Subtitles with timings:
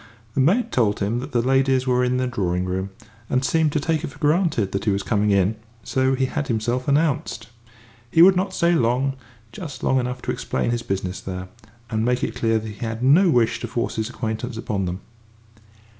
[0.33, 2.89] The maid told him that the ladies were in the drawing room,
[3.29, 6.47] and seemed to take it for granted that he was coming in, so he had
[6.47, 7.49] himself announced.
[8.09, 9.13] He would not stay long
[9.51, 11.49] just long enough to explain his business there,
[11.91, 15.01] and make it clear that he had no wish to force his acquaintance upon them.